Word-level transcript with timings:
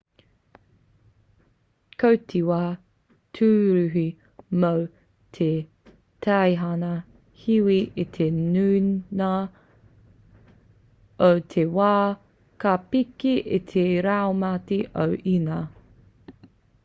ko 2.03 2.09
te 2.31 2.39
wā 2.45 2.59
tūruhi 3.39 4.03
mō 4.63 4.71
te 5.37 5.49
teihana 6.27 6.89
hiwi 7.43 7.75
i 8.03 8.05
te 8.17 8.29
nuinga 8.39 9.27
o 11.27 11.29
te 11.55 11.67
wā 11.77 11.91
ka 12.65 12.73
piki 12.95 13.35
i 13.59 13.61
te 13.73 13.85
raumati 14.07 14.79
o 15.05 15.07
inia 15.35 15.61